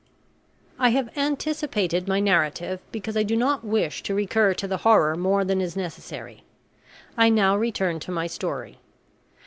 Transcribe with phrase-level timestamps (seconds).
[0.79, 5.15] I have anticipated my narrative because I do not wish to recur to the horror
[5.15, 6.43] more than is necessary.
[7.15, 8.79] I now return to my story.